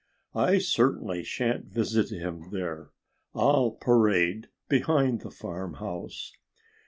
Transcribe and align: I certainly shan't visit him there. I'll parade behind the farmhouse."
I 0.33 0.57
certainly 0.57 1.23
shan't 1.23 1.65
visit 1.65 2.09
him 2.09 2.49
there. 2.49 2.89
I'll 3.35 3.69
parade 3.69 4.47
behind 4.67 5.21
the 5.21 5.29
farmhouse." 5.29 6.33